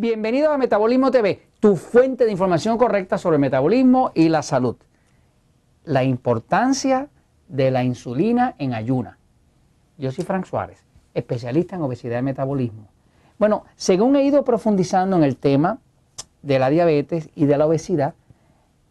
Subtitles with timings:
[0.00, 4.76] Bienvenido a Metabolismo TV, tu fuente de información correcta sobre el metabolismo y la salud.
[5.84, 7.10] La importancia
[7.48, 9.18] de la insulina en ayuna.
[9.98, 12.88] Yo soy Frank Suárez, especialista en obesidad y metabolismo.
[13.38, 15.80] Bueno, según he ido profundizando en el tema
[16.40, 18.14] de la diabetes y de la obesidad,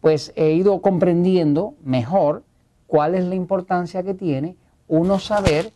[0.00, 2.44] pues he ido comprendiendo mejor
[2.86, 4.54] cuál es la importancia que tiene
[4.86, 5.72] uno saber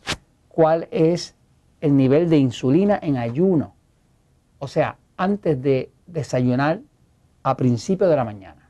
[0.47, 1.35] cuál es
[1.81, 3.73] el nivel de insulina en ayuno.
[4.59, 6.81] O sea, antes de desayunar
[7.43, 8.69] a principio de la mañana.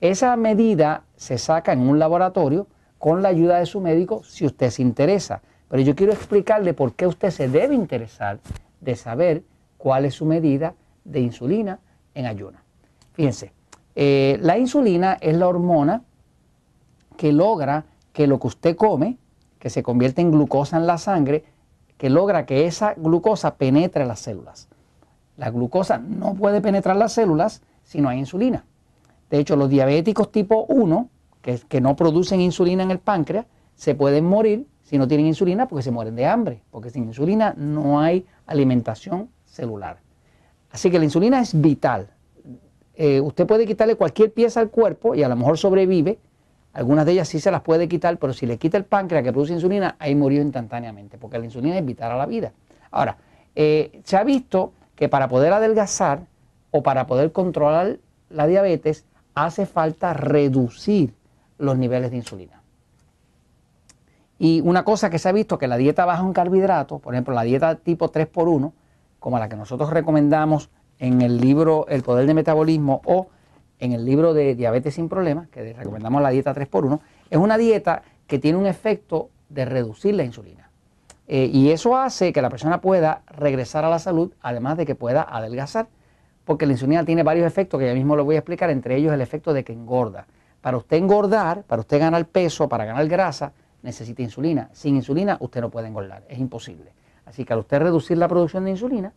[0.00, 2.66] Esa medida se saca en un laboratorio
[2.98, 5.42] con la ayuda de su médico si usted se interesa.
[5.68, 8.38] Pero yo quiero explicarle por qué usted se debe interesar
[8.80, 9.42] de saber
[9.78, 11.80] cuál es su medida de insulina
[12.14, 12.58] en ayuno.
[13.14, 13.52] Fíjense,
[13.94, 16.02] eh, la insulina es la hormona
[17.16, 19.18] que logra que lo que usted come,
[19.58, 21.44] que se convierte en glucosa en la sangre,
[21.96, 24.68] que logra que esa glucosa penetre las células.
[25.36, 28.64] La glucosa no puede penetrar las células si no hay insulina.
[29.30, 31.08] De hecho, los diabéticos tipo 1,
[31.42, 35.82] que, no producen insulina en el páncreas, se pueden morir si no tienen insulina porque
[35.82, 39.98] se mueren de hambre, porque sin insulina no hay alimentación celular.
[40.70, 42.10] Así que la insulina es vital.
[42.94, 46.18] Eh, usted puede quitarle cualquier pieza al cuerpo y a lo mejor sobrevive.
[46.72, 49.32] Algunas de ellas sí se las puede quitar, pero si le quita el páncreas que
[49.32, 52.52] produce insulina, ahí murió instantáneamente, porque la insulina es vital a la vida.
[52.90, 53.16] Ahora,
[53.54, 56.26] eh, se ha visto que para poder adelgazar
[56.70, 61.14] o para poder controlar la diabetes hace falta reducir
[61.58, 62.62] los niveles de insulina.
[64.38, 67.34] Y una cosa que se ha visto que la dieta baja en carbohidratos, por ejemplo,
[67.34, 68.72] la dieta tipo 3x1,
[69.18, 73.28] como la que nosotros recomendamos en el libro El Poder de Metabolismo o
[73.78, 78.02] en el libro de Diabetes sin Problemas, que recomendamos la dieta 3x1, es una dieta
[78.26, 80.65] que tiene un efecto de reducir la insulina.
[81.28, 84.94] Eh, y eso hace que la persona pueda regresar a la salud, además de que
[84.94, 85.88] pueda adelgazar,
[86.44, 89.12] porque la insulina tiene varios efectos que ya mismo lo voy a explicar, entre ellos
[89.12, 90.26] el efecto de que engorda.
[90.60, 94.70] Para usted engordar, para usted ganar peso, para ganar grasa, necesita insulina.
[94.72, 96.92] Sin insulina usted no puede engordar, es imposible.
[97.24, 99.12] Así que al usted reducir la producción de insulina,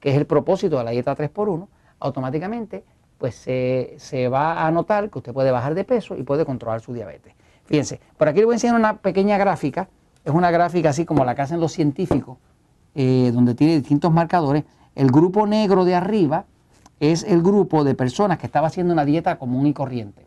[0.00, 1.68] que es el propósito de la dieta 3x1,
[2.00, 2.84] automáticamente
[3.18, 6.80] pues se, se va a notar que usted puede bajar de peso y puede controlar
[6.80, 7.34] su diabetes.
[7.66, 9.88] Fíjense, por aquí le voy a enseñar una pequeña gráfica
[10.24, 12.38] es una gráfica así como la que hacen los científicos,
[12.94, 14.64] eh, donde tiene distintos marcadores.
[14.94, 16.44] El grupo negro de arriba
[17.00, 20.26] es el grupo de personas que estaba haciendo una dieta común y corriente.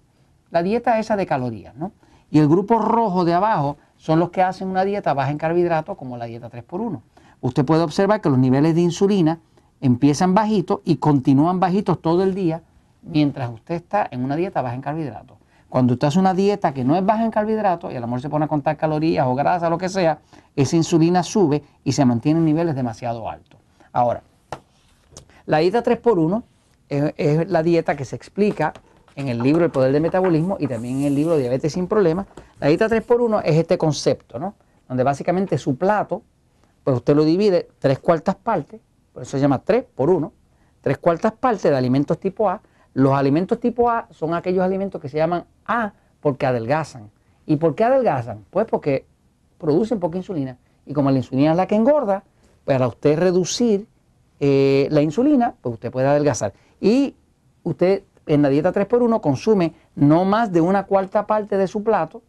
[0.51, 1.91] La dieta esa de calorías, ¿no?
[2.29, 5.97] Y el grupo rojo de abajo son los que hacen una dieta baja en carbohidratos,
[5.97, 7.01] como la dieta 3x1.
[7.41, 9.39] Usted puede observar que los niveles de insulina
[9.79, 12.63] empiezan bajitos y continúan bajitos todo el día
[13.03, 15.38] mientras usted está en una dieta baja en carbohidratos.
[15.69, 18.21] Cuando usted hace una dieta que no es baja en carbohidratos y a lo mejor
[18.21, 20.19] se pone a contar calorías o grasa, lo que sea,
[20.55, 23.59] esa insulina sube y se mantiene en niveles demasiado altos.
[23.91, 24.23] Ahora,
[25.45, 26.43] la dieta 3x1
[26.89, 28.73] es, la dieta que se explica
[29.15, 32.27] en el libro El Poder del Metabolismo y también en el libro Diabetes sin Problemas.
[32.59, 34.55] La dieta 3x1 es este concepto, ¿no?
[34.87, 36.21] Donde básicamente su plato,
[36.83, 38.81] pues usted lo divide tres cuartas partes,
[39.13, 40.31] por eso se llama 3 por 1,
[40.81, 42.61] tres cuartas partes de alimentos tipo A.
[42.95, 45.91] Los alimentos tipo A son aquellos alimentos que se llaman A
[46.22, 47.11] porque adelgazan.
[47.45, 48.45] ¿Y por qué adelgazan?
[48.50, 49.06] Pues porque
[49.57, 50.57] producen poca insulina.
[50.85, 52.23] Y como la insulina es la que engorda,
[52.63, 53.85] para usted reducir
[54.39, 56.53] eh, la insulina, pues usted puede adelgazar.
[56.79, 57.16] Y
[57.63, 62.22] usted en la dieta 3x1 consume no más de una cuarta parte de su plato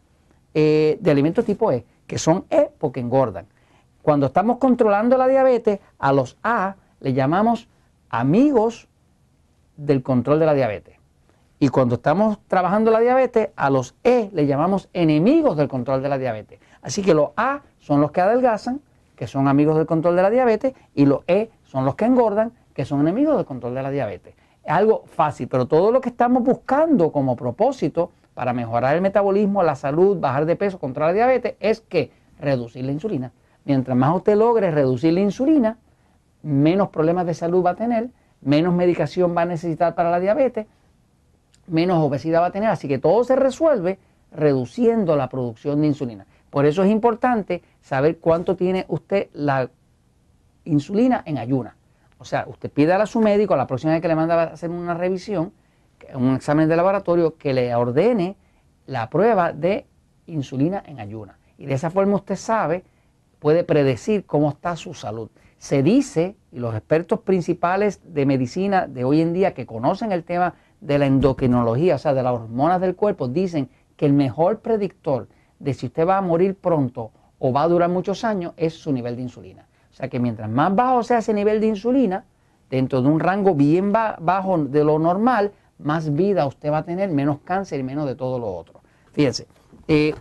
[0.53, 3.45] eh, de alimentos tipo E, que son E porque engordan.
[4.01, 7.69] Cuando estamos controlando la diabetes, a los A le llamamos
[8.09, 8.89] amigos
[9.77, 10.97] del control de la diabetes.
[11.59, 16.09] Y cuando estamos trabajando la diabetes, a los E le llamamos enemigos del control de
[16.09, 16.59] la diabetes.
[16.81, 18.81] Así que los A son los que adelgazan,
[19.15, 22.53] que son amigos del control de la diabetes, y los E son los que engordan,
[22.73, 24.35] que son enemigos del control de la diabetes.
[24.63, 29.63] Es algo fácil, pero todo lo que estamos buscando como propósito para mejorar el metabolismo,
[29.63, 33.31] la salud, bajar de peso, contra la diabetes, es que reducir la insulina.
[33.65, 35.77] Mientras más usted logre reducir la insulina,
[36.43, 38.11] menos problemas de salud va a tener,
[38.41, 40.67] menos medicación va a necesitar para la diabetes
[41.67, 42.69] menos obesidad va a tener.
[42.69, 43.99] Así que todo se resuelve
[44.31, 46.25] reduciendo la producción de insulina.
[46.49, 49.69] Por eso es importante saber cuánto tiene usted la
[50.65, 51.75] insulina en ayuna.
[52.17, 54.69] O sea, usted pide a su médico la próxima vez que le manda a hacer
[54.69, 55.53] una revisión,
[56.13, 58.35] un examen de laboratorio, que le ordene
[58.85, 59.85] la prueba de
[60.25, 61.37] insulina en ayuna.
[61.57, 62.83] Y de esa forma usted sabe,
[63.39, 65.29] puede predecir cómo está su salud.
[65.57, 70.23] Se dice, y los expertos principales de medicina de hoy en día que conocen el
[70.23, 74.59] tema de la endocrinología, o sea, de las hormonas del cuerpo, dicen que el mejor
[74.59, 75.27] predictor
[75.59, 78.91] de si usted va a morir pronto o va a durar muchos años es su
[78.91, 79.67] nivel de insulina.
[79.91, 82.25] O sea que mientras más bajo sea ese nivel de insulina,
[82.69, 87.09] dentro de un rango bien bajo de lo normal, más vida usted va a tener,
[87.09, 88.81] menos cáncer y menos de todo lo otro.
[89.11, 89.47] Fíjense,
[89.87, 90.13] eh,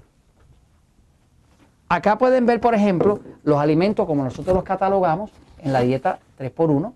[1.89, 6.93] acá pueden ver, por ejemplo, los alimentos como nosotros los catalogamos en la dieta 3x1,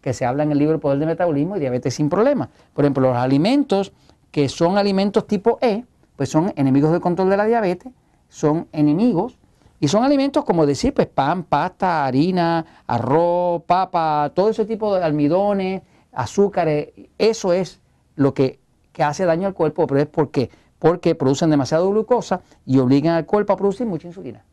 [0.00, 2.48] que se habla en el libro El Poder del Metabolismo y Diabetes sin Problemas.
[2.72, 3.92] Por ejemplo, los alimentos
[4.30, 5.84] que son alimentos tipo E,
[6.16, 7.92] pues son enemigos del control de la diabetes,
[8.28, 9.38] son enemigos
[9.80, 15.04] y son alimentos como decir, pues pan, pasta, harina, arroz, papa, todo ese tipo de
[15.04, 15.82] almidones,
[16.12, 16.88] azúcares,
[17.18, 17.80] eso es
[18.16, 18.58] lo que,
[18.98, 23.52] hace daño al cuerpo, pero es porque, porque producen demasiado glucosa y obligan al cuerpo
[23.52, 24.44] a producir mucha insulina.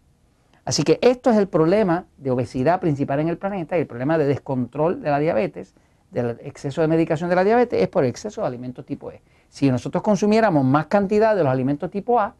[0.66, 4.18] Así que esto es el problema de obesidad principal en el planeta y el problema
[4.18, 5.76] de descontrol de la diabetes,
[6.10, 9.22] del exceso de medicación de la diabetes, es por exceso de alimentos tipo E.
[9.50, 12.34] Si nosotros consumiéramos más cantidad de los alimentos tipo A,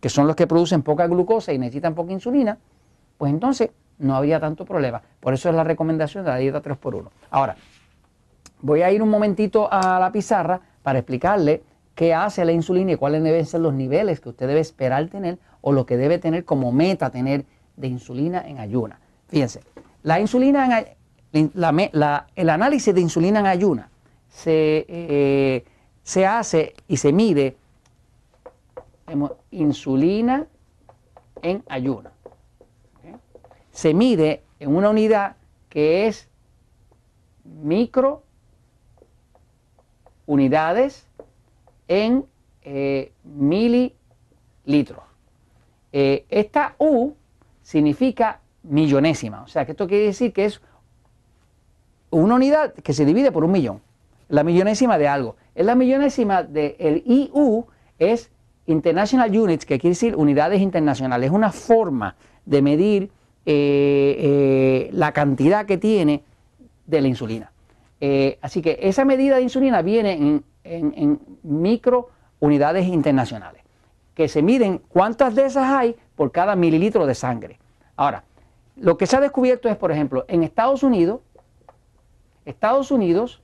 [0.00, 2.58] que son los que producen poca glucosa y necesitan poca insulina,
[3.18, 5.02] pues entonces no habría tanto problema.
[5.20, 7.08] Por eso es la recomendación de la dieta 3x1.
[7.30, 7.56] Ahora,
[8.60, 11.62] voy a ir un momentito a la pizarra para explicarle
[11.96, 15.38] qué hace la insulina y cuáles deben ser los niveles que usted debe esperar tener
[15.62, 17.46] o lo que debe tener como meta tener
[17.76, 19.00] de insulina en ayuna.
[19.28, 19.62] Fíjense,
[20.02, 20.84] la insulina
[21.32, 23.90] el análisis de insulina en ayuna
[24.28, 25.64] se, eh,
[26.02, 27.56] se hace y se mide
[29.50, 30.46] insulina
[31.40, 32.10] en ayuno.
[33.72, 35.36] Se mide en una unidad
[35.70, 36.28] que es
[37.44, 38.22] micro
[40.26, 41.06] unidades
[41.88, 42.24] en
[42.62, 45.04] eh, mililitros.
[45.92, 47.12] Eh, esta U
[47.62, 50.60] significa millonésima, o sea que esto quiere decir que es
[52.10, 53.80] una unidad que se divide por un millón,
[54.28, 55.36] la millonésima de algo.
[55.54, 57.66] Es la millonésima del IU
[57.98, 58.30] es
[58.66, 63.10] International Units, que quiere decir unidades internacionales, es una forma de medir
[63.46, 66.22] eh, la cantidad que tiene
[66.86, 67.52] de la insulina.
[68.42, 72.10] Así que esa medida de insulina viene en, en, micro
[72.40, 73.62] unidades internacionales,
[74.14, 77.58] que se miden cuántas de esas hay por cada mililitro de sangre.
[77.96, 78.24] Ahora,
[78.76, 81.20] lo que se ha descubierto es, por ejemplo, en Estados Unidos,
[82.44, 83.40] Estados Unidos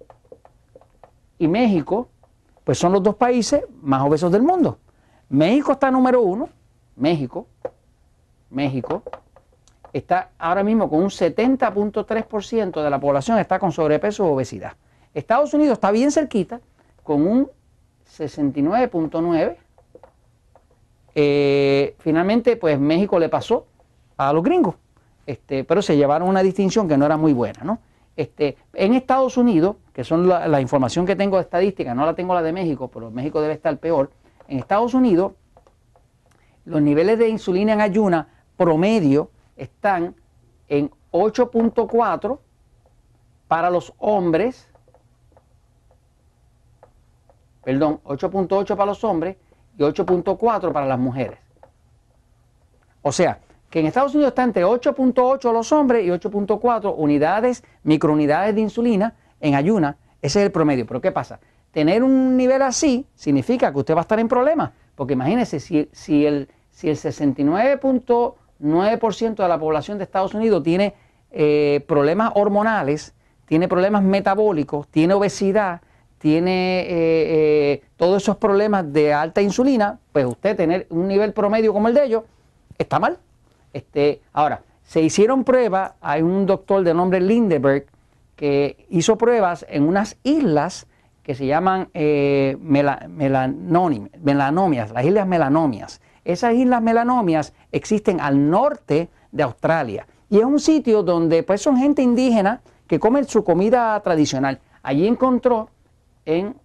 [1.38, 2.08] y México,
[2.64, 4.78] pues son los dos países más obesos del mundo.
[5.28, 6.48] México está número uno,
[6.96, 7.46] México,
[8.50, 9.02] México,
[9.92, 14.74] está ahora mismo con un 70.3% de la población está con sobrepeso o obesidad.
[15.14, 16.60] Estados Unidos está bien cerquita,
[17.02, 17.50] con un
[18.12, 19.56] 69.9%.
[21.14, 23.66] Eh, finalmente, pues México le pasó
[24.16, 24.76] a los gringos,
[25.26, 27.80] este, pero se llevaron una distinción que no era muy buena, ¿no?
[28.16, 32.14] Este, en Estados Unidos, que son la, la información que tengo de estadística, no la
[32.14, 34.10] tengo la de México, pero México debe estar peor,
[34.48, 35.32] en Estados Unidos,
[36.64, 40.14] los niveles de insulina en ayuna promedio están
[40.68, 42.38] en 8.4
[43.48, 44.68] para los hombres,
[47.64, 49.36] perdón, 8.8 para los hombres
[49.78, 51.38] y 8.4 para las mujeres.
[53.02, 58.54] O sea, que en Estados Unidos está entre 8.8 los hombres y 8.4 unidades, microunidades
[58.54, 59.96] de insulina en ayuna.
[60.20, 60.86] Ese es el promedio.
[60.86, 61.40] Pero ¿qué pasa?
[61.72, 65.88] tener un nivel así significa que usted va a estar en problemas, porque imagínese si,
[66.26, 70.94] el 69.9% de la población de Estados Unidos tiene
[71.32, 73.14] eh, problemas hormonales,
[73.46, 75.80] tiene problemas metabólicos, tiene obesidad,
[76.22, 81.72] tiene eh, eh, todos esos problemas de alta insulina, pues usted tener un nivel promedio
[81.72, 82.22] como el de ellos
[82.78, 83.18] está mal.
[83.72, 87.86] Este, ahora, se hicieron pruebas, hay un doctor de nombre Lindeberg
[88.36, 90.86] que hizo pruebas en unas islas
[91.24, 96.00] que se llaman eh, melanomias, las islas melanomias.
[96.24, 101.78] Esas islas melanomias existen al norte de Australia y es un sitio donde pues son
[101.78, 104.60] gente indígena que come su comida tradicional.
[104.84, 105.68] Allí encontró
[106.24, 106.56] en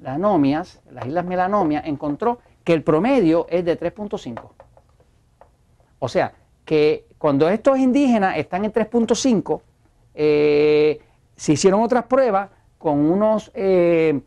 [0.00, 4.42] las nomias, las islas melanomias, encontró que el promedio es de 3.5.
[5.98, 6.32] O sea,
[6.64, 9.60] que cuando estos indígenas están en 3.5,
[10.14, 11.00] eh,
[11.34, 14.20] se hicieron otras pruebas con unos eh,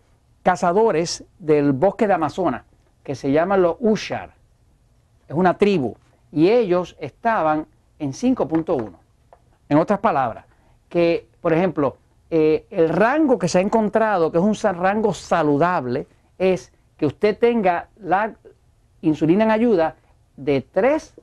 [0.43, 2.63] cazadores del bosque de Amazonas
[3.03, 4.31] que se llaman los Ushar.
[5.27, 5.95] Es una tribu.
[6.31, 7.67] Y ellos estaban
[7.99, 8.91] en 5.1.
[9.69, 10.45] En otras palabras,
[10.89, 11.97] que, por ejemplo,
[12.33, 16.07] eh, el rango que se ha encontrado, que es un rango saludable,
[16.37, 18.33] es que usted tenga la
[19.01, 19.97] insulina en ayuda
[20.37, 21.13] de 3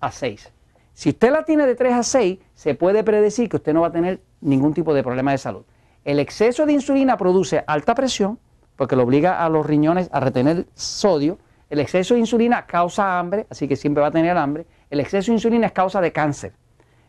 [0.00, 0.50] a 6.
[0.94, 3.88] Si usted la tiene de 3 a 6, se puede predecir que usted no va
[3.88, 5.64] a tener ningún tipo de problema de salud.
[6.02, 8.38] El exceso de insulina produce alta presión,
[8.76, 11.38] porque lo obliga a los riñones a retener sodio.
[11.68, 14.66] El exceso de insulina causa hambre, así que siempre va a tener hambre.
[14.88, 16.54] El exceso de insulina es causa de cáncer,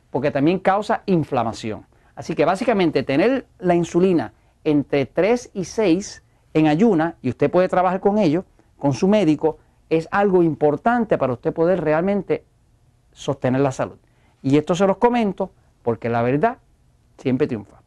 [0.10, 1.86] porque también causa inflamación.
[2.20, 4.34] Así que básicamente tener la insulina
[4.66, 6.22] entre 3 y 6
[6.54, 8.44] en ayuna, y usted puede trabajar con ello,
[8.78, 9.58] con su médico,
[9.90, 12.44] es algo importante para usted poder realmente
[13.14, 13.96] sostener la salud.
[14.42, 16.58] Y esto se los comento porque la verdad
[17.18, 17.78] siempre triunfa.